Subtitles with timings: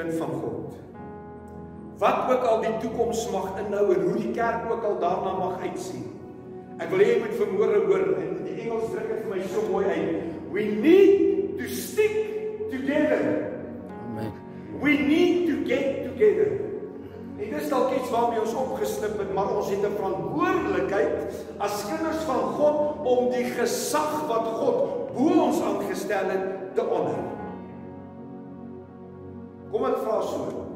[0.00, 0.78] kind van God.
[2.00, 5.60] Wat ook al die toekoms mag inhou en hoe die kerk ook al daarna mag
[5.60, 6.06] uitsien.
[6.80, 9.64] Ek wil hê jy moet vermoere hoor en die Engels druk dit vir my so
[9.68, 10.30] mooi uit.
[10.54, 12.16] We need to stick
[12.72, 13.52] together.
[14.06, 14.32] Amen.
[14.80, 16.56] We need to get together.
[17.40, 22.24] En dis dalk iets waarmee ons opgesnip het, maar ons het 'n verantwoordelikheid as kinders
[22.28, 27.29] van God om die gesag wat God bo ons aangestel het te honor.
[29.70, 30.66] Kom ek vra so.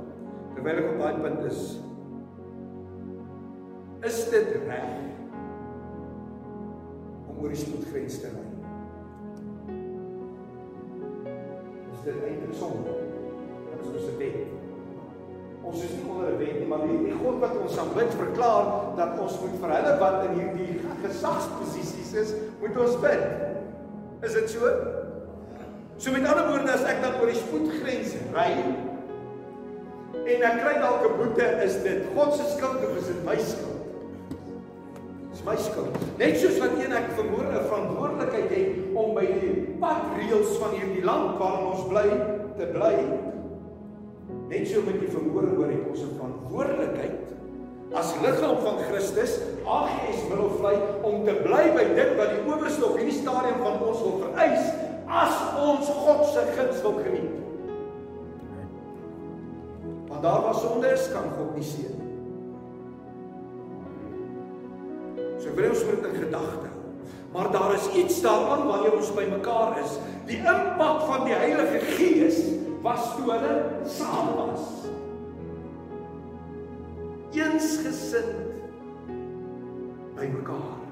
[0.55, 1.63] Terwyl ek op daai punt is,
[4.07, 4.93] is dit reg
[7.33, 8.45] om oor die spoedgrens te ry?
[11.91, 12.95] Is dit eintlik sonde?
[13.73, 14.39] Dit is ons wet.
[15.65, 18.95] Ons is nie onder 'n wet nie, maar die, die God wat ons aanbid verklaar
[18.97, 23.27] dat ons moet vir hulle wat in hierdie gesagsposisies is, moet ons bid.
[24.23, 24.71] Is dit so?
[25.97, 28.51] So met ander woorde as ek dan oor die spoedgrens ry
[30.25, 33.37] en ek kry dalk 'n boete, is dit God se skuld of is dit my
[33.37, 33.83] skuld?
[35.31, 35.93] Dis my skuld.
[36.19, 41.05] Net soos wat een ek vermoor 'n verantwoordelikheid het om by die padreëls van hierdie
[41.05, 42.09] land waarin ons bly
[42.57, 42.97] te bly.
[44.49, 47.35] Net so met die vermoor oor het ons 'n verantwoordelikheid
[47.95, 50.75] as liggaam van Christus, AGS Middelvlei
[51.07, 54.73] om te bly by dit wat die owerste op hierdie stadium van ons wil vereis
[55.07, 57.34] as ons God se guns wil geniet.
[60.15, 62.13] Want daar waar sonde is, kan God nie seën nie.
[65.43, 66.83] So ek wil ons moet in gedagte hou.
[67.35, 69.97] Maar daar is iets daaraan wanneer ons by mekaar is.
[70.31, 72.39] Die impak van die Heilige Gees
[72.87, 73.57] was toe hulle
[73.91, 74.87] saam was.
[77.35, 78.55] Eensgesind
[80.15, 80.83] by mekaar.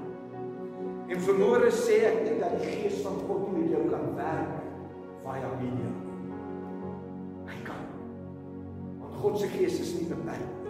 [1.15, 4.57] En vermoere sê ek net dat die Gees van God nie met jou kan werk
[5.23, 6.12] via media nie.
[9.23, 10.61] God se Gees is nie beperk nie.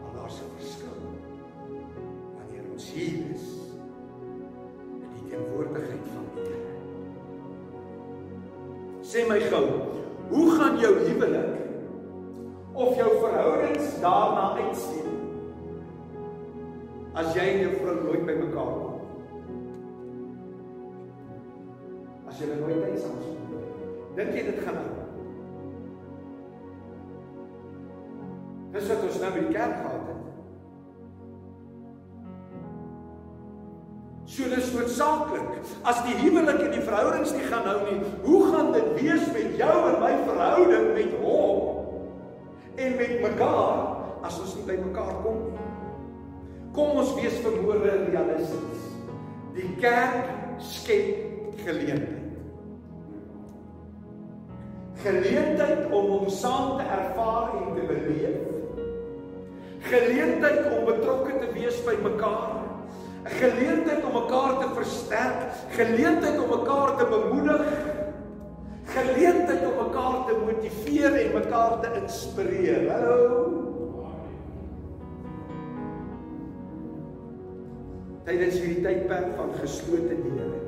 [0.00, 0.98] Maar daar's 'n verskil.
[2.36, 3.46] Wanneer ons hier is
[5.04, 6.74] in die teenwoordigheid van die Here.
[9.02, 9.66] Sê my gou,
[10.30, 11.56] hoe gaan jou huwelik
[12.72, 15.10] of jou verhoudings daarna uitsien?
[17.20, 18.96] as jy en jou vrou nooit by mekaar kom.
[22.30, 23.68] As jy nooit tyd saam spandeer.
[24.18, 24.99] Dink jy dit gaan nou?
[28.70, 30.20] Dis wat ons nou by die kerk gehad het.
[34.30, 35.48] So dis noodsaaklik.
[35.90, 39.56] As die huwelik en die verhoudings nie gaan hou nie, hoe gaan dit wees met
[39.58, 41.66] jou en my verhouding met hom
[42.80, 43.82] en met mekaar
[44.24, 45.66] as ons nie by mekaar kom nie?
[46.76, 48.86] Kom ons wees vermoere realisties.
[49.56, 50.30] Die kerk
[50.62, 52.16] skep geleentheid.
[55.02, 58.49] Geleentheid om hom saam te ervaar en te beleef.
[59.80, 62.58] Geleentheid om betrokke te wees by mekaar.
[63.24, 65.40] 'n Geleentheid om mekaar te versterk,
[65.76, 67.66] geleentheid om mekaar te bemoedig.
[68.84, 72.90] Geleentheid om mekaar te motiveer en mekaar te inspireer.
[72.90, 73.60] Hallo.
[78.30, 80.58] tydens hierdie tydperk van geslote deure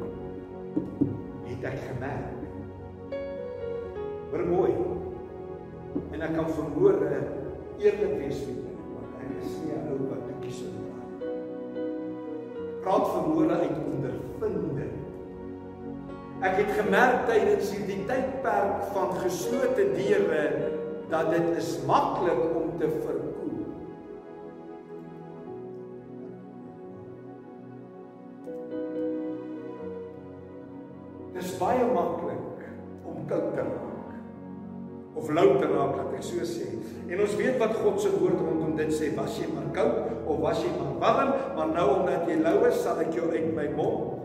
[1.47, 2.41] het ek gemerk
[4.33, 4.73] hoor mooi
[6.17, 8.72] en ek kan verhoor eerlik wees met julle
[9.23, 11.11] want ek is nie 'n ou wat toekies ontlaat
[12.83, 13.05] praat.
[13.15, 14.73] Verhoor uit ondervinding
[16.43, 20.41] ek het gemerk tydens hierdie tydperk van geslote deure
[21.13, 23.32] dat dit is maklik om te verkoel
[38.73, 42.29] rondom dit sê, was jy maar koud of was jy maar warm, maar nou omdat
[42.29, 44.19] jy lou is, sal ek jou uit my mond.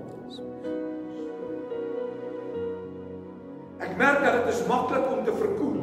[3.80, 5.75] Ek merk dat dit is maklik om te verkoel.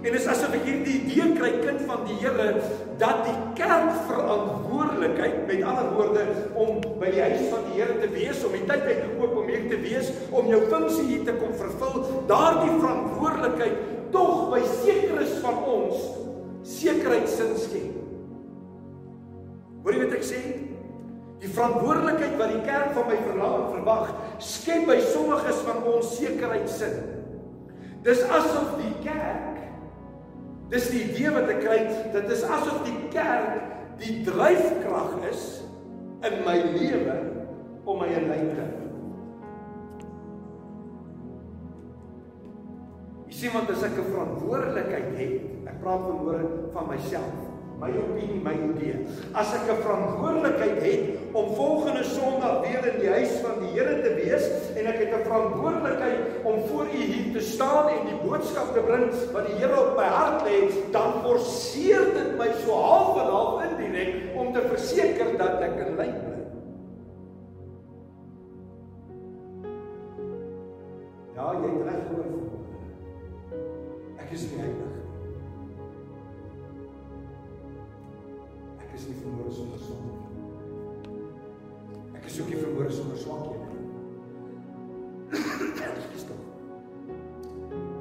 [0.00, 2.54] En dis asof ek hierdie idee kry kind van die Here
[3.00, 6.24] dat die kerk verantwoordelikheid met ander woorde
[6.56, 9.68] om by die huis van die Here te wees, om die tyd uitgekoop om hier
[9.68, 12.00] te wees, om jou funksie hier te kom vervul,
[12.32, 16.08] daardie verantwoordelikheid tog by sekeres van ons
[16.66, 17.99] sekerheid sin skep.
[20.20, 20.40] Ek sê?
[21.40, 24.10] Die verantwoordelikheid wat die kerk van my verlang verwag,
[24.44, 26.98] skep by sommiges van ons sekerheid sin.
[28.04, 29.50] Dis asof die kerk
[30.70, 31.78] Dis die idee wat ek kry,
[32.14, 33.58] dit is asof die kerk
[34.00, 35.42] die dryfkrag is
[36.24, 37.16] in my lewe
[37.84, 38.86] om my in lyn te hou.
[43.26, 45.34] Jy Sien want as ek 'n verantwoordelikheid het,
[45.66, 47.49] ek praat vanmôre van myself,
[47.80, 49.08] my opinie, my idee.
[49.32, 54.02] As ek 'n verantwoordelikheid het om volgende Sondag weer in die huis van die Here
[54.04, 54.44] te wees
[54.76, 58.80] en ek het 'n verantwoordelikheid om voor U hier te staan en die boodskap te
[58.84, 63.30] bring wat die Here op my hart lê, dan forceer dit my so half en
[63.32, 66.38] half indirek om te verseker dat ek in lyn bly.
[71.34, 72.28] Ja, jy het reg gehoor.
[74.20, 74.99] Ek is nie heilig
[79.00, 80.28] is nie vermoere sonder sonde nie.
[82.18, 83.78] Ek is ook nie vermoere sonder swakhede nie.
[86.12, 86.42] Dis tog.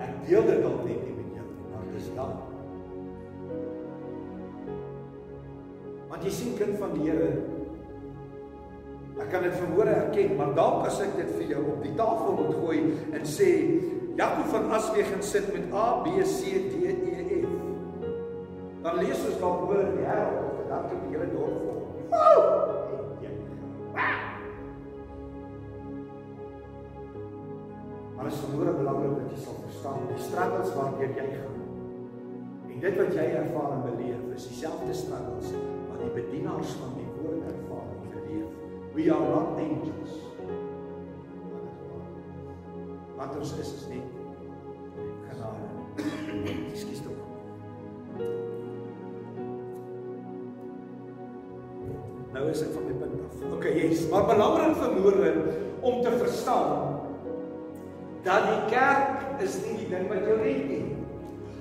[0.03, 2.33] Ek deel dit dalk net nie met jou nie, maar dis dan.
[6.09, 7.31] Want jy sien kind van die Here
[9.19, 12.37] Ek kan dit vermoere erken, maar dalk as ek dit vir jou op die tafel
[12.37, 12.77] moet gooi
[13.11, 13.49] en sê
[14.19, 17.57] Jakob van Aswegen sit met A B C D E F.
[18.83, 21.79] Dan lees ons dalk oor die wêreld dalk op die hele dorp vol.
[28.15, 31.57] Maar dit is vermoere belangrik dat jy sal verstaan die struggles waardeur jy gaan.
[32.69, 35.53] En dit wat jy ervaar en beleef is dieselfde struggles
[35.87, 38.51] wat die bedienaars van die woord ervaar en beleef.
[38.97, 40.19] We are not angels.
[43.15, 44.18] Wat ons is is net
[52.39, 53.39] Nou is ek van my punt af.
[53.57, 55.31] Okay, yes, maar belangrik vir môre
[55.83, 56.93] om te verstaan
[58.23, 60.85] dat die kerk is nie die ding wat jou red nie.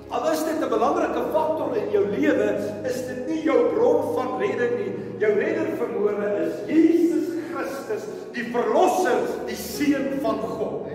[0.07, 2.47] Al is dit 'n belangrike faktor in jou lewe,
[2.87, 4.93] is dit nie jou bron van redding nie.
[5.19, 10.87] Jou redder vermoere is Jesus Christus, die verlosser, die seun van God.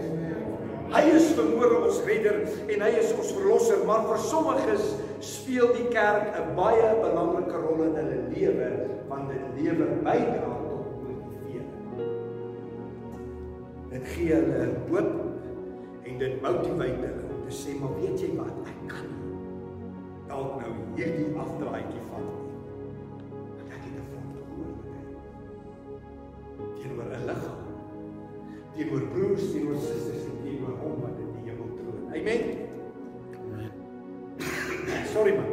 [0.94, 5.88] Hy is vermoere ons redder en hy is ons verlosser, maar vir sommiges speel die
[5.92, 8.83] kerk 'n baie belangrike rol in hulle lewe
[9.14, 11.70] want dit lewer bydra tot motivering.
[13.90, 15.12] Dit gee hulle hoop
[16.04, 18.56] en dit motiveer hulle om te sê maar weet jy wat?
[18.72, 19.08] Ek kan
[20.30, 22.28] dalk nou hierdie afdraaitjie vat
[23.30, 25.10] want ek het 'n verantwoordelikheid
[26.80, 27.62] teenoor 'n liggaam
[28.74, 32.02] teenoor broers teenoor susters en teenoor hom wat in die hemel troon.
[32.18, 32.42] Amen.
[35.14, 35.52] Sorry man.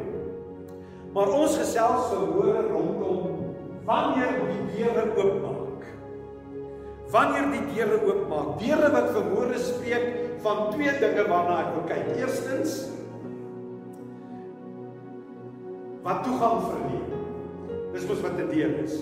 [1.14, 3.21] Maar ons gesels verhoor rondom
[3.86, 5.62] wanneer die deure oopmaak
[7.12, 10.10] wanneer die deure oopmaak deure wat verhoor spreek
[10.42, 12.08] van twee dinge waarna ek wil kyk.
[12.18, 12.78] Eerstens
[16.02, 17.10] wat toegang verleen.
[17.94, 18.96] Dis mos wat 'n deur is.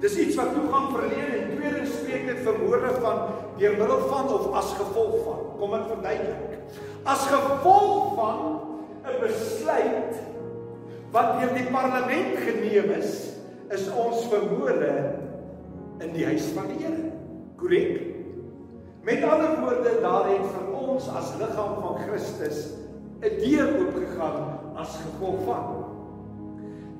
[0.00, 3.18] Dis iets wat toegang verleen en tweedens spreek dit vermoere van
[3.58, 5.40] deur middel van of as gevolg van.
[5.58, 6.58] Kom ek verduidelik.
[7.04, 8.38] As gevolg van
[9.04, 10.14] 'n besluit
[11.10, 13.33] wat deur die parlement geneem is,
[13.72, 14.94] is ons vermoere
[16.02, 17.12] in die huis van die Here.
[17.56, 18.00] Korrek?
[19.04, 22.72] Met ander woorde, daar het vir ons as liggaam van Christus
[23.24, 25.84] 'n deur oopgegaan as gevolg van.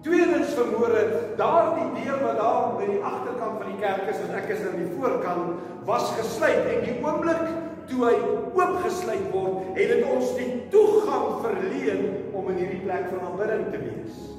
[0.05, 4.49] Tweedens vermoere, daardie deur wat daar by die agterkant van die kerk is en ek
[4.49, 7.47] is aan die voorkant, was gesluit en die oomblik
[7.89, 8.15] toe hy
[8.53, 13.81] oopgesluit word, het dit ons die toegang verleen om in hierdie plek van aanbidding te
[13.81, 14.34] wees.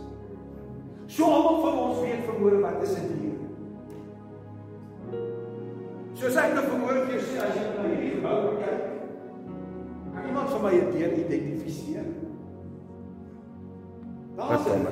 [1.08, 3.40] So almal van ons weet vermoere wat is 'n deur.
[6.14, 8.82] Soos ek nou vermoed vir sê as jy na hierdie gebou kyk,
[10.14, 12.08] kan iemand vir my 'n deur identifiseer.
[14.36, 14.88] Daar is dit.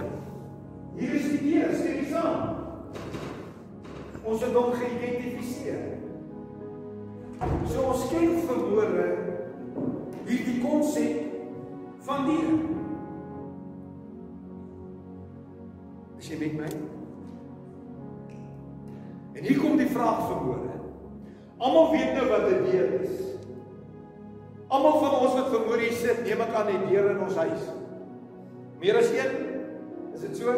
[0.97, 2.55] Hier is die deur, sê jy saam.
[4.23, 5.97] Ons het hom geïdentifiseer.
[7.65, 9.07] So ons ken vermoere
[10.25, 11.15] hierdie konsep
[12.05, 12.72] van deur.
[16.23, 16.67] Is jy met my?
[19.35, 20.77] En hier kom die vraag vermoere.
[21.59, 23.17] Almal weet nou wat 'n deur is.
[24.69, 27.67] Almal van ons wat vermoor hier sit, neem ek aan die deur in ons huis.
[28.79, 29.35] Meer as een?
[30.13, 30.53] Is dit so?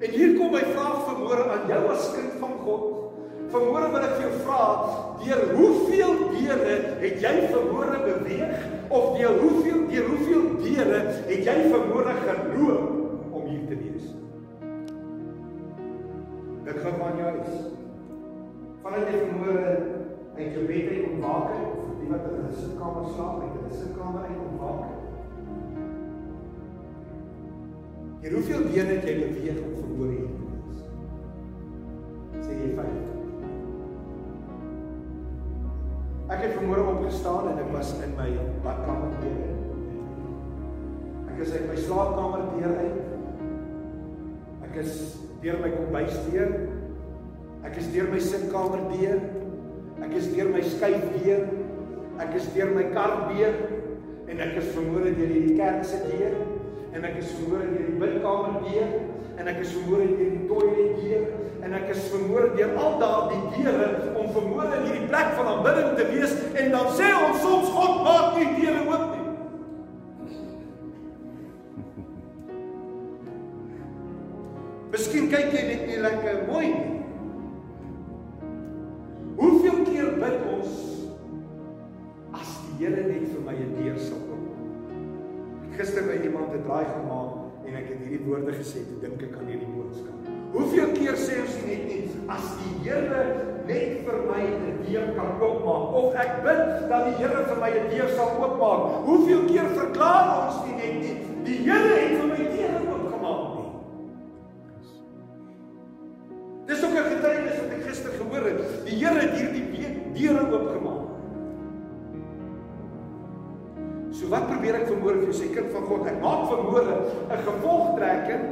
[0.00, 3.12] En hier kom my vraag vermoor aan jou as kind van God.
[3.52, 4.64] Vermoor wil ek vir jou vra,
[5.20, 11.58] deur hoeveel deure het jy vermoor beweeg of deur hoeveel deur hoeveel deure het jy
[11.68, 12.97] vermoor geloop
[16.78, 17.54] Gaan van jou huis
[18.82, 19.70] vanuit die vermoere
[20.36, 23.74] uit jou bed uit ontwaak het of die wat in 'n sitkamer slaap uit 'n
[23.80, 24.98] sitkamer uit ontwaak het.
[28.20, 30.80] Hier hoeveel bene het jy beweeg om vermoere hier te wees?
[32.46, 33.06] Sê jy vyf.
[36.28, 38.30] Ek het vanmôre opgestaan en ek was in my
[38.62, 39.54] badkamer deur.
[41.32, 42.98] Ek is uit my slaapkamer deur uit.
[44.62, 46.67] Ek is deur my kombuis deur.
[47.68, 49.18] Ek is deur my sitkamer deur.
[50.06, 51.42] Ek is deur my skuif deur.
[52.24, 53.58] Ek is deur my kar deur
[54.28, 56.34] en ek is vanmôre deur hierdie kerk se deur
[56.96, 58.90] en ek is vanmôre deur die bidkamer deur
[59.38, 61.28] en ek is vanmôre deur die toilet deur
[61.68, 65.90] en ek is vermoor deur al daardie deure om vermoor in hierdie plek van aanbidding
[65.98, 69.26] te wees en dan sê ons soms God maak nie deure oop nie.
[74.94, 76.97] Miskien kyk jy net nie lekker mooi nie.
[80.58, 80.74] Ons
[82.34, 85.76] as die Here net vir my 'n deur sal oopmaak?
[85.78, 87.32] Gister by iemand 'n draai gemaak
[87.66, 90.18] en ek het hierdie woorde gesê, toe dink ek aan hierdie boodskap.
[90.52, 93.24] Hoeveel keer sê ons net nie as die Here
[93.68, 97.70] net vir my 'n deur kan oopmaak of ek bid dat die Here vir my
[97.70, 99.04] 'n deur sal oopmaak.
[99.04, 103.70] Hoeveel keer verklaar ons nie net nie die Here het vir my deure oopgemaak nie.
[106.66, 108.84] Dis ook 'n getuienis wat ek gister gehoor het.
[108.86, 109.66] Die Here het hierdie
[110.18, 110.44] deure
[114.28, 116.96] So wat probeer ek vanmôre vir jou sê kind van God, ek maak vanmôre
[117.32, 118.44] 'n gevolgtrekking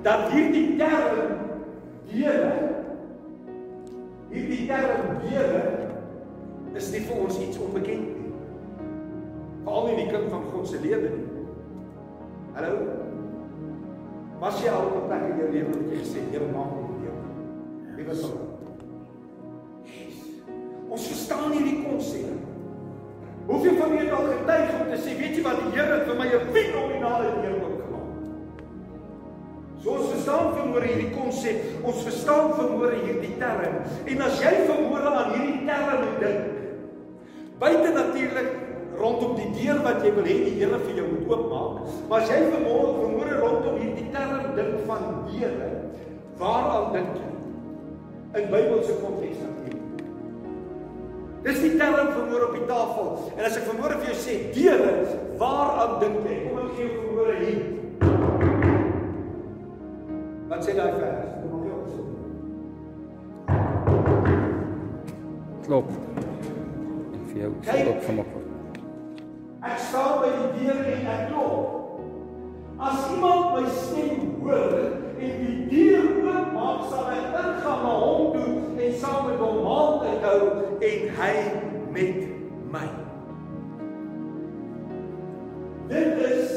[0.00, 1.18] dat hierdie term
[2.08, 2.54] deure
[4.32, 5.60] hierdie term deure
[6.72, 8.32] is nie vir ons iets onbekend nie.
[9.60, 11.28] Veral nie die kind van God se lewe nie.
[12.56, 12.72] Hallo.
[14.40, 16.96] Was jy al op 'n plek in jou lewe wat jy gesê Here maak my
[17.04, 17.18] deur?
[17.96, 18.40] Wie was dit?
[20.88, 22.49] Ons verstaan hierdie konsep.
[23.50, 26.18] Hoeveel van julle het al getuig om te sê, weet jy wat die Here vir
[26.18, 27.70] my 'n fenominale deur oop
[29.80, 33.78] So ons verstaan vermoere hierdie konsep, ons verstaan vermoere hierdie term.
[34.12, 36.42] En as jy vermoere aan hierdie term dink,
[37.62, 38.50] buite natuurlik
[39.00, 42.28] rondom die deur wat jy wil hê die Here vir jou moet oopmaak, maar as
[42.28, 45.72] jy vermoere vermoere rondom hierdie term dink van deure,
[46.42, 47.30] waaraan dink jy?
[48.40, 49.79] In Bybelse konteks natuurlik.
[51.44, 53.32] Dis die term vermoere op die tafel.
[53.36, 54.92] En as ek vermoere vir jou sê deure,
[55.40, 56.36] waaraan dink jy?
[56.46, 57.62] Kom ek gee jou vermoere hier.
[60.50, 61.30] Wat sê daai vers?
[61.40, 61.60] Kom.
[65.70, 65.90] Klop.
[67.14, 68.78] En vir jou stop gemaak word.
[69.70, 71.66] Ek staan by die deur en ek klop.
[72.80, 74.72] As iemand my stem hoor
[75.20, 75.89] en die deur
[79.00, 80.40] saam met hom maaltyd hou
[80.90, 81.34] en hy
[81.94, 82.20] met
[82.72, 82.86] my.
[85.90, 86.52] Dit is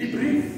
[0.00, 0.56] die brief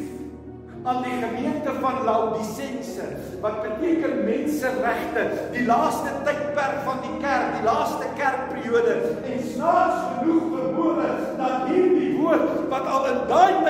[0.83, 3.05] aan die gemeente van Laodicense
[3.43, 8.97] wat beteken menseregte die laaste tydperk van die kerk die laaste kerkperiode
[9.31, 13.62] en snaaks genoeg vermoede dat hierdie woord wat al in daai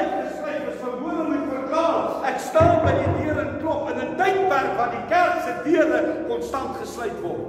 [4.63, 7.49] tydperk waar die kerk se deure konstant gesluit word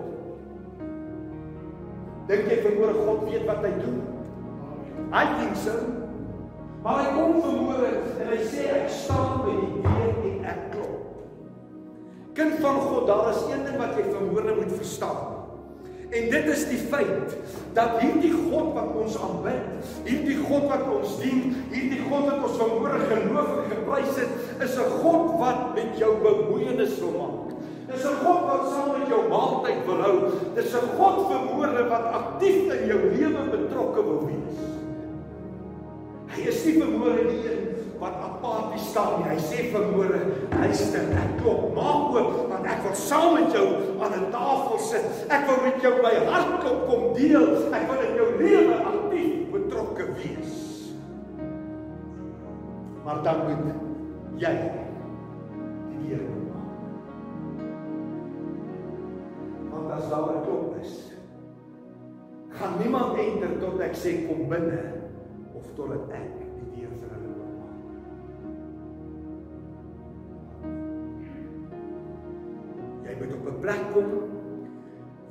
[2.30, 4.02] dink jy vermoede God weet wat hy doen
[5.14, 5.76] I think so
[6.84, 7.90] Maar hy kom vermoere
[8.20, 10.98] en hy sê ek staan by die deur en ek klop.
[12.36, 15.43] Kind van God, daar is een ding wat jy vermoere moet verstaan.
[16.14, 17.32] En dit is die feit
[17.74, 22.60] dat hierdie God wat ons aanbid, hierdie God wat ons dien, hierdie God wat ons
[22.60, 27.54] vermoere geloof en geprys het, is 'n God wat met jou bemoeienis wil maak.
[27.90, 30.18] Dis 'n God wat saam met jou maaltyd wil hou.
[30.56, 34.58] Dis 'n God vermoere wat aktief in jou lewe betrokke wil wees.
[36.28, 39.30] Hy is nie vermoere nie een wat apaties staan nie.
[39.34, 40.22] Hy sê vermoere,
[40.52, 43.68] luister, ek klop, maak oop want ek wil saam met jou
[44.00, 45.08] aan 'n tafel sit.
[45.30, 47.74] Ek wil met jou my hart klop kom deel.
[47.74, 50.54] Ek wil in jou lewe aktief betrokke wees.
[53.04, 53.66] Maar dan moet
[54.40, 54.54] jy
[55.90, 56.70] die deur oopmaak.
[59.72, 61.14] Want as daar 'n klop is,
[62.50, 64.82] gaan niemand enter tot ek sê kom binne
[65.58, 67.34] of totdat ek die deur vir hulle
[73.24, 74.10] moet op 'n plek kom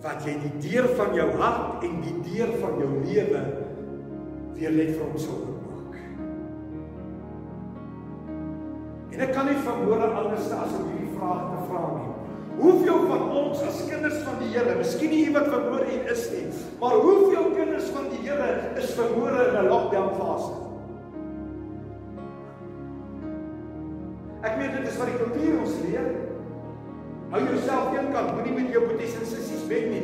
[0.03, 3.43] wat jy die deur van jou hart en die deur van jou lewe
[4.55, 5.95] weer net vir hom sal oopmaak.
[9.13, 12.11] En ek kan nie vermoere anders as om hierdie vraag te vra nie.
[12.63, 16.49] Hoeveel van ons as kinders van die Here, miskien nie iemand vermoere hier is nie,
[16.81, 20.53] maar hoeveel kinders van die Here is vermoere in 'n lockdown fase?
[24.43, 26.32] Ek weet dit is wat die kultuur ons leer.
[27.33, 30.03] Hou jouself eenkant, moenie met jou boeties en sissies bed nie.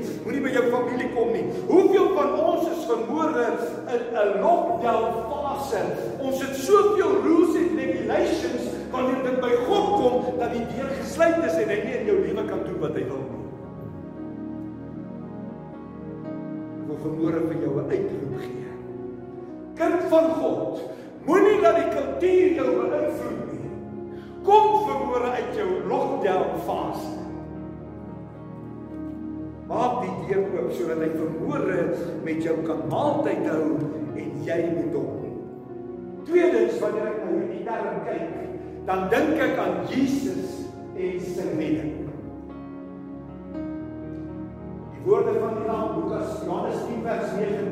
[1.13, 1.45] kom nie.
[1.69, 3.45] Hoeveel van ons is vermoorde
[3.95, 5.83] in 'n lockdown fase?
[6.21, 11.45] Ons het soveel rules and regulations wanneer dit by God kom dat die deur gesluit
[11.45, 13.45] is en hy nie in jou lewe kan doen wat hy wil nie.
[16.93, 18.73] Ek vermoorde vir jou 'n uitroep gee.
[19.75, 20.81] Kind van God,
[21.27, 23.48] moenie dat die kultuur jou beïnvloed.
[24.49, 27.11] Kom vermoorde uit jou lockdown fase.
[29.69, 31.83] Maak die deur oop sodat hy vermoere
[32.25, 33.67] met jou kan maaltyd hou
[34.17, 35.27] en jy met hom.
[36.25, 38.33] Tweedens wanneer ek na hierdie term kyk,
[38.89, 40.57] dan dink ek aan Jesus
[40.97, 41.95] en sy redding.
[44.97, 47.71] Die woorde van die Lam Lukas Johannes 10 vers 9.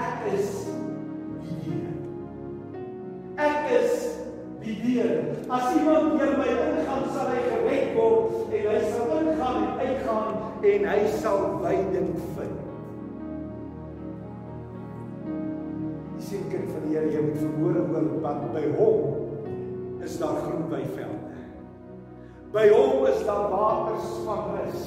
[0.00, 0.52] Ek is
[1.44, 1.96] die deur.
[3.52, 4.15] Ek is
[4.66, 5.14] die deur.
[5.48, 10.30] As iemand deur my ingaan, sal hy gered word en hy sal ingaan en uitgaan
[10.72, 12.62] en hy sal veiding vind.
[16.16, 20.38] Die sien kind van die Here, jy moet verhoor oor wat by hom is daar
[20.44, 21.42] groen weivelde.
[22.54, 24.86] By hom is daar waters van rus.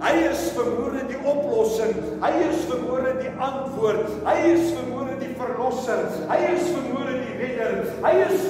[0.00, 1.94] Hy is vermoere die oplossing.
[2.22, 4.08] Hy is vermoere die antwoord.
[4.26, 6.06] Hy is vermoere die verlosser.
[6.30, 7.82] Hy is vermoere die redder.
[8.04, 8.48] Hy is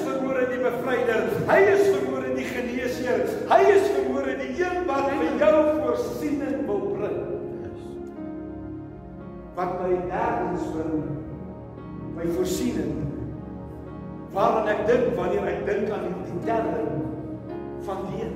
[0.65, 1.27] bevryder.
[1.49, 3.25] Hy is vermoere die geneesheer.
[3.51, 7.19] Hy is vermoere die een wat vir jou voorsiening wil bring.
[9.55, 11.03] Wat my derdens bring
[12.15, 12.97] my voorsiening.
[14.35, 17.05] Waaraan ek dink wanneer ek dink aan die term
[17.85, 18.33] van Here.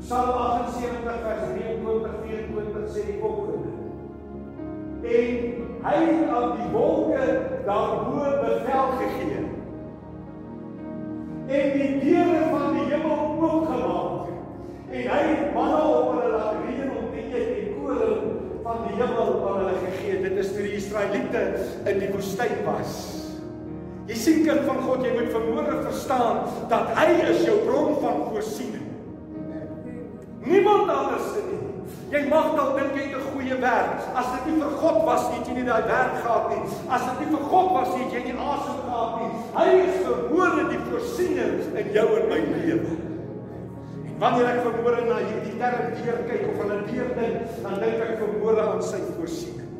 [0.00, 3.76] Psalm 78 vers 23 24 sê die volgende.
[5.00, 7.28] En hy het aan die wolke
[7.66, 9.49] daarbo bevel gegee.
[11.50, 14.28] En die deure van die hemel oopgemaak.
[14.90, 18.20] En hy het manna op hulle laat reën om te eet en koring
[18.62, 20.20] van die hemel aan hulle gegee.
[20.22, 21.42] Dit is toe die Israeliete
[21.90, 22.94] in die woestyn was.
[24.10, 28.24] Jy sien kind van God, jy moet vermoere verstaan dat hy is jou bron van
[28.30, 28.86] voorsiening.
[30.46, 31.39] Niemand anders nie.
[32.10, 34.00] Jy mag dalk dink jy het 'n goeie werk.
[34.18, 36.62] As dit nie vir God was nie, het jy nie daai werk gehad nie.
[36.90, 39.30] As dit nie vir God was nie, het jy nie asem gehad nie.
[39.54, 42.96] Hy is verhoorde die voorsiening in jou en my lewe.
[44.08, 48.02] En wanneer ek verhoorde na hierdie term deur kyk of hulle deur dink, dan dink
[48.02, 49.70] ek verhoorde aan sy voorsiening.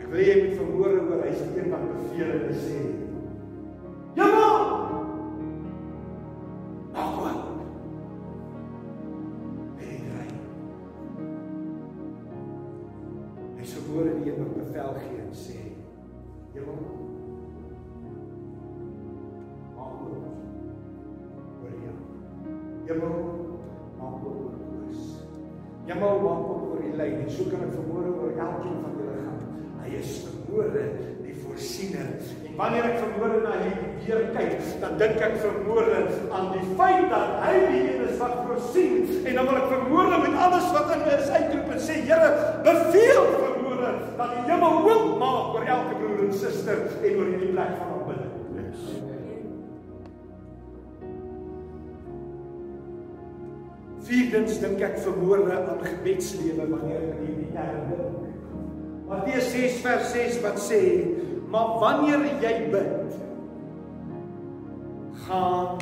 [0.00, 2.80] Ek wil jy moet verhoorde oor hy se een wat beveel en sê:
[13.90, 15.58] "Ja, maar bevel gee en sê:
[16.52, 16.78] "Hemel,
[19.76, 20.26] maak oop
[21.62, 21.96] oor jou.
[22.86, 23.16] Hemel,
[23.98, 25.00] maak oop oor ons.
[25.86, 27.30] Hemel, maak oop oor die lyn.
[27.30, 29.42] So kan ek vermoere oor elkeen van julle gaan.
[29.82, 30.86] Hy is vermoere
[31.24, 32.14] die voorsiener.
[32.46, 37.10] En wanneer ek vermoere na hierdie deur kyk, dan dink ek vermoere aan die feit
[37.10, 39.26] dat hy die een is wat voorsien.
[39.26, 42.34] En dan wil ek vermoere met alles wat in my is uitroep en sê: "Here,
[42.62, 43.39] beveel
[44.20, 47.76] vir dat die hemel oop maak oor elke broer en suster en oor hierdie plek
[47.78, 48.34] van aanbidding.
[48.58, 48.82] Yes.
[54.10, 58.18] Vierdens dink ek vermoorde aan gebedslewe wanneer ek hierdie term dink.
[59.10, 60.82] Matteus 6 vers 6 wat sê,
[61.50, 63.16] "Maar wanneer jy bid,
[65.26, 65.78] gaan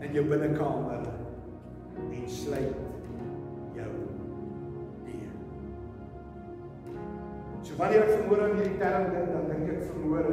[0.00, 1.02] in jou binnekamer
[2.10, 2.90] en sluit
[3.76, 4.29] So
[7.80, 10.26] wanneer ek vermoor aan hierdie term dink, dan dink ek vermoor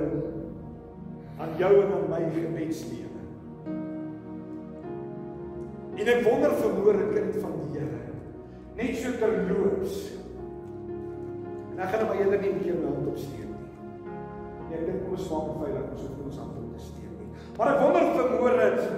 [1.38, 3.22] aan jou en aan my gebedslewe.
[5.98, 8.02] En ek wonder 'n kind van die Here.
[8.76, 9.96] Net so terloops.
[11.72, 13.70] En ek gaan nou maar eerder nie met jou hand opsteek nie.
[14.70, 17.30] Nee, ek dink kom ons maak veilig so vir ons hand op te steek nie.
[17.58, 18.56] Maar ek wonder vermoor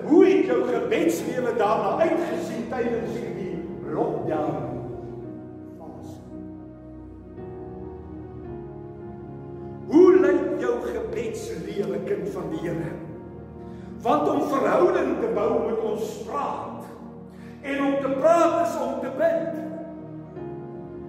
[0.09, 3.55] hoe het jou gebedslewe daarna uitgesien tydens hierdie
[3.93, 4.68] lockdown?
[11.79, 12.91] Gebedslewe kind van die Here.
[14.01, 16.83] Want om verhouding te bou moet ons praat.
[17.61, 19.57] En om te praat is om te bid.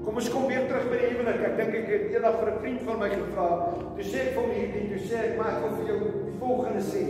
[0.04, 1.42] Kom ons kom weer terug by die huwelik.
[1.46, 3.48] Ek dink ek het eendag vir 'n vriend van my gevra.
[3.94, 6.38] Toe sê ek vir hom hierdie, toe sê ek maar ek wil vir jou die
[6.40, 7.04] volgende sê.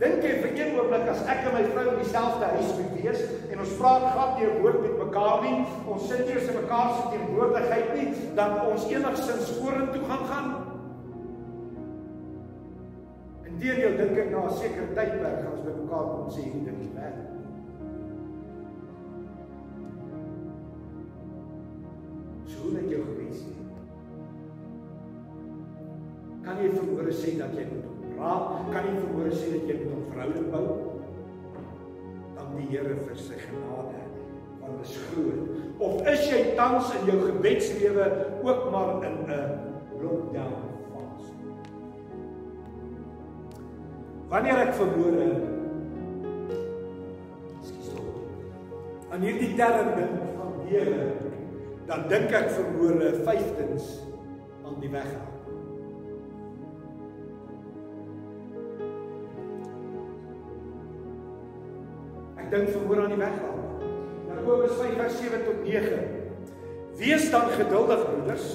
[0.00, 3.20] Dink jy vir een oomblik as ek en my vrou in dieselfde huis moet wees
[3.52, 6.90] en ons praat glad nie 'n woord met mekaar nie, ons sit hier in mekaar
[6.96, 10.55] se teenwoordigheid nie, dat ons enigsins vorentoe gaan gaan?
[13.56, 16.92] Inteendeel dink ek na 'n sekere tydperk gaan ons by mekaar kom sê ding is
[16.92, 17.36] werk.
[22.66, 23.58] hoe dit jou gewees het.
[26.46, 28.46] Kan jy verhoor sê dat jy moet raak?
[28.74, 30.66] Kan jy verhoor sê dat jy moet 'n verhouding bou?
[32.36, 34.02] Dan die Here vir sy genade
[34.60, 35.42] want dit is groot.
[35.78, 38.06] Of is jy tans in jou gebedslewe
[38.42, 40.65] ook maar in 'n lockdown
[44.26, 45.18] Wanneer ek verhoor
[47.60, 48.06] Ekskuus tog.
[49.14, 51.04] Aan hierdie term dink van Here,
[51.86, 53.86] dan dink ek verhoor vyftens
[54.66, 55.12] aan die weg.
[62.42, 63.38] Ek dink verhoor aan die weg.
[64.26, 66.02] Jakobus 5 vers 7 tot 9.
[66.98, 68.52] Wees dan geduldig broeders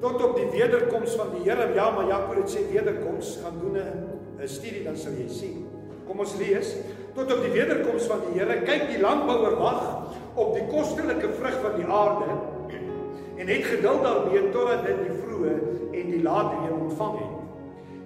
[0.00, 1.72] tot op die wederkoms van die Here.
[1.72, 4.09] Ja, maar Jakob het sê wederkoms gaan doen 'n
[4.48, 5.66] studie dan sal jy sien.
[6.06, 6.72] Kom ons lees.
[7.14, 9.82] Tot op die wederkoms van die Here kyk die landbouer wag
[10.38, 12.38] op die kostelike vrug van die aarde
[13.40, 15.52] en het geduld daarmee totdat dit die vroeë
[15.96, 17.36] en die late weer ontvang het.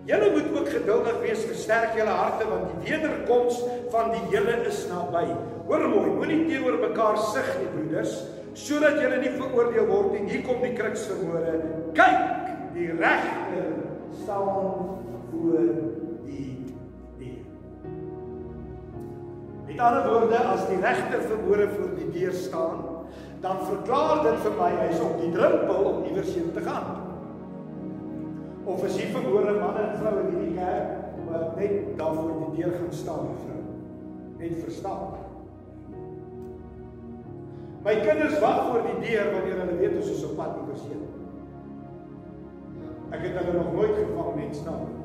[0.05, 3.59] Julle moet ook geduldig wees, versterk julle harte want die wederkoms
[3.91, 5.25] van die Here is naby.
[5.67, 8.19] Hoor mooi, moenie teenoor mekaar sug nie, broeders,
[8.53, 10.29] sodat julle nie veroordeel word nie.
[10.31, 11.57] Hier kom die kruks verhore.
[11.97, 12.21] Kyk,
[12.77, 13.71] die regter
[14.23, 15.01] staan
[15.33, 16.04] voor
[19.75, 22.83] Met ander woorde, as die regter verhore voor die deur staan,
[23.43, 27.01] dan verklaar dit vir my hy's op die drempel om iewers heen te gaan.
[28.71, 32.61] Of is hier verhore manne en vroue in die kerk wat net daar voor die
[32.61, 33.65] deur gaan staan, vrou?
[34.39, 35.19] Net verstaan.
[37.83, 41.03] My kinders wag voor die deur wanneer hulle weet ons is op pad iewers heen.
[43.11, 45.04] Ek het hulle nog nooit gevang net staan.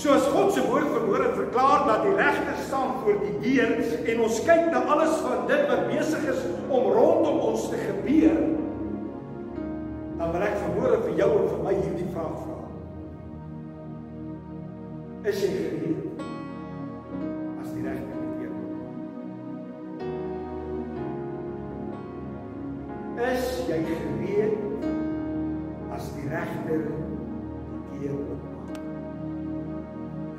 [0.00, 3.74] Soos God se woord verhoor en verklaar dat die regter staan voor die deur
[4.08, 6.40] en ons kyk na alles van dit wat besig is
[6.72, 8.38] om rondom ons te gebeur,
[10.16, 12.56] dan wil ek verhoor vir jou en vir my hierdie vraag vra.
[15.28, 15.99] Is jy gereed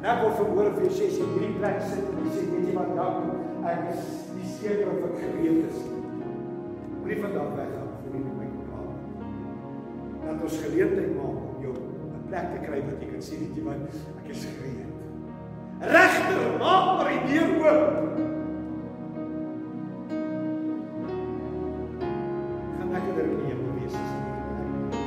[0.01, 2.71] Nou word verhoor vir jou sê jy hierdie plek sit en jy sê weet jy
[2.73, 5.99] wat dan ek is nie seker of ek gereed is nie.
[6.95, 9.21] Moenie vandag weggaan voor jy my praat.
[10.23, 13.55] Dat ons geleentheid maak om jou 'n plek te kry wat jy kan sê weet
[13.59, 14.91] jy wat ek is gereed.
[15.93, 18.19] Regter, maak maar die deur oop.
[22.77, 25.03] Gaan ek er nie op wees as nie.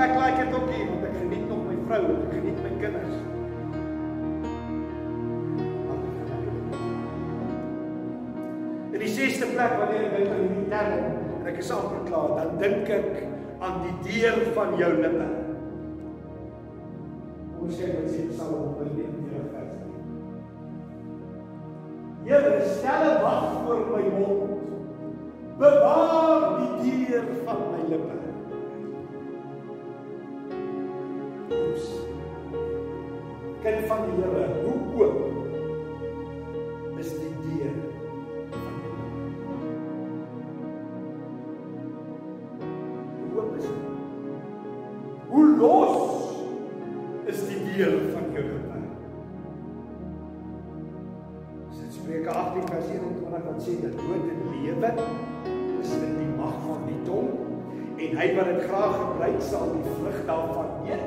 [0.00, 2.80] Ek like dit ook nie want ek geniet nog my vrou en ek geniet my
[2.80, 3.37] kinders.
[9.18, 10.92] Sesde plek wanneer ek dink aan hierdie term
[11.38, 13.08] en ek is amper klaar, dan dink ek
[13.64, 15.28] aan die deur van jou lippe.
[17.58, 19.64] Hoe sê dit sê Psalm 119 vers 3.
[22.28, 24.54] Here, stel 'n wag voor my mond.
[25.58, 26.44] Bewaar
[26.82, 28.16] die deur van my lippe.
[31.50, 31.86] Oeps.
[33.62, 35.27] Kind van die Here, hoe oop
[59.18, 61.06] gebruik sal die vrug daarvan eet.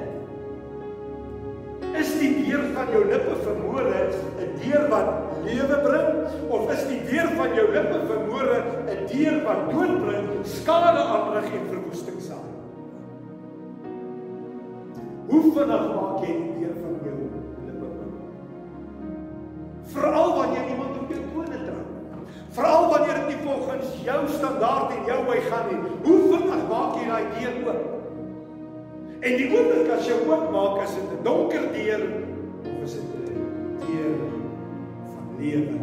[1.96, 4.00] Is die deur van jou lippe vermoere
[4.40, 5.08] 'n deur wat
[5.46, 6.10] lewe bring
[6.50, 8.58] of is die deur van jou lippe vermoere
[8.96, 12.52] 'n deur wat dood bring, skade aanrig en verwoesting saai?
[15.30, 17.16] Hoe vinnig maak jy die deur van jou
[17.68, 18.16] lippe oop?
[19.94, 21.88] Veral wanneer iemand op jou tone trap.
[22.50, 25.82] Veral wanneer dit nie volgens jou standaard en jou wy gaan nie.
[26.04, 28.01] Hoe vinnig maak jy daai deur oop?
[29.22, 32.02] En die oomblik as jy oop maak, is dit 'n donker deur
[32.66, 34.16] of is dit 'n deur
[35.14, 35.76] van lewe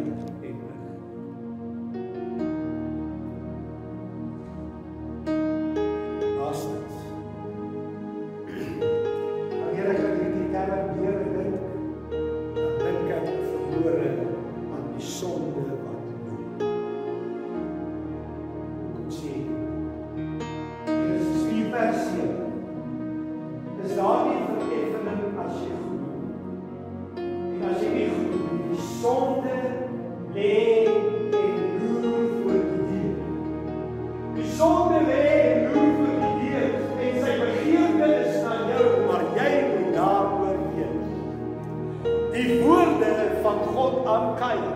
[44.25, 44.71] Vakaya.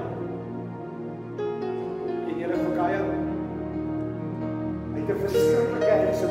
[2.27, 3.01] En Here Vakaya.
[4.93, 6.27] Hy het 'n verskriklike hekse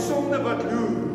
[0.00, 1.08] sonde wat loer.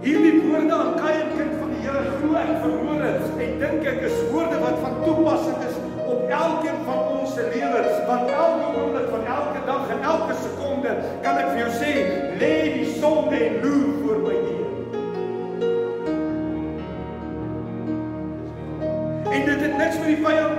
[0.00, 4.00] Hierdie woorde aan Kain kind van die Here glo ek verhoor het en dink ek
[4.08, 5.76] is woorde wat van toepassing is
[6.10, 10.96] op elkeen van ons se lewens, want elke oomblik van elke dag en elke sekonde
[11.22, 11.92] kan ek vir jou sê,
[12.40, 14.68] lê die sonde en loer voor my deur.
[19.30, 20.49] En dit het niks met die vyand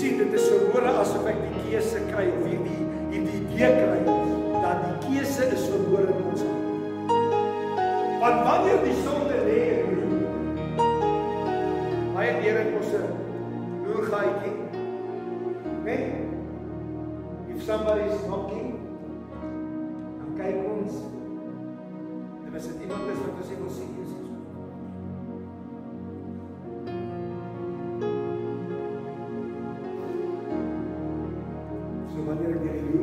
[0.00, 2.78] sien dit is verhoore asof ek die keuse kry of hierdie
[3.12, 3.89] hierdie idee
[8.60, 10.08] wanneer die sonde lê in jou
[12.14, 13.06] baie keer het ons 'n
[13.86, 14.56] loergaatjie.
[15.84, 16.08] Nee.
[17.54, 18.68] If somebody is knocking,
[20.18, 20.92] dan kyk ons.
[22.46, 24.28] En as dit iemand is wat ons wil sien is ons
[32.12, 32.99] So wanneer ek deur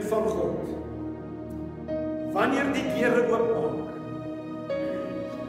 [0.00, 0.68] Kind van God.
[2.32, 3.90] Wanneer die deure oopmaak,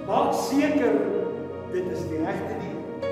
[0.08, 0.98] maak seker
[1.72, 3.06] dit is die regte deur.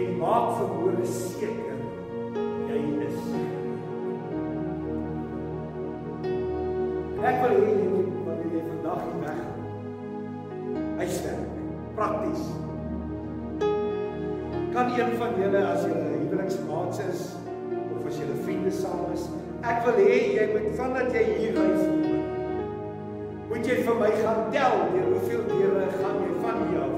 [0.00, 1.76] En maak verhoore seker
[2.70, 3.66] jy is seker.
[7.20, 9.44] Ek wil hê jy moet wanneer jy vandag hier weg
[11.02, 11.54] huiswerk,
[12.00, 12.48] prakties.
[14.72, 17.30] Kan een van julle as julle huweliksmaats is
[17.92, 19.28] of as julle vriende saam is,
[19.62, 22.02] ek wil hê jy moet vandat jy hier vanmôre
[23.52, 26.94] moet jy vir my gaan tel deur hoeveel deure gaan jy van hier af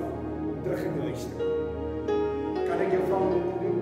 [0.65, 1.49] terug in die huis kom.
[2.65, 3.81] Kan ek jou vra om dit te doen?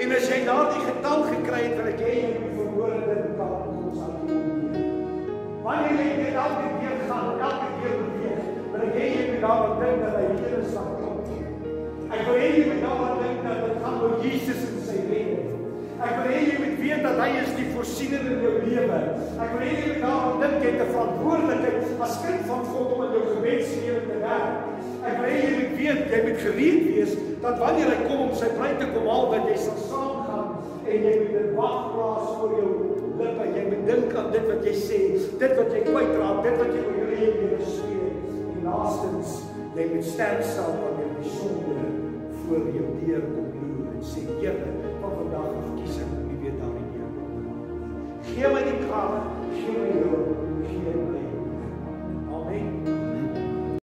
[0.00, 3.50] En as jy daardie getal gekry het, wil ek hê jy moet verhoor dit kan
[3.74, 4.78] ons aan doen.
[5.66, 9.76] Wanneer jy dit elke keer gaan, elke keer beweeg, wil ek hê jy moet daaraan
[9.82, 11.18] dink dat hy hier is van klop.
[12.10, 15.29] Ek wil hê jy moet daaraan dink dat dit gaan oor Jesus en sy reding.
[16.00, 19.00] Ek wil hê jy moet weet dat hy is die voorsiener in jou lewe.
[19.36, 22.94] Ek wil hê jy moet daaraan dink jy het 'n verantwoordelikheid as kind van God
[22.94, 24.54] om in jou gebedslewe te werk.
[25.04, 27.12] Ek wil hê jy moet weet jy moet gereed wees
[27.44, 30.48] dat wanneer hy kom om sy bruid te kom haal dat jy sal saamgaan
[30.88, 32.72] en jy moet 'n wag plaas voor jou
[33.20, 33.44] lippe.
[33.56, 35.00] Jy moet dink aan dit wat jy sê,
[35.44, 38.16] dit wat jy kwytraak, dit wat jy oor jou lewe spreek.
[38.56, 39.30] En laastens,
[39.76, 41.76] jy moet sterk staan wanneer die sonde
[42.40, 46.38] voor jou deur kom loer en sê, Here, van vandag af kies ek om nie
[46.42, 47.32] weer daarin te kom.
[48.30, 49.12] Gee my die krag,
[49.58, 50.32] gee my hulp,
[50.68, 51.22] gee my.
[52.38, 52.99] Amen.